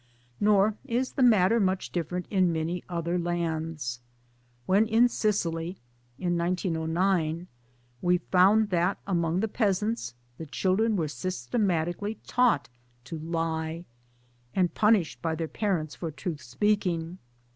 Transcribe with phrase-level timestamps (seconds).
[0.39, 3.99] Nor is the matter much different in many other lands.
[4.65, 5.77] When in Sicily
[6.17, 7.45] (in 1909)
[8.01, 12.67] we found that among the peasants the children were systematically taught
[13.03, 13.85] to "lie,
[14.55, 17.19] and punished by their parents for truth speaking.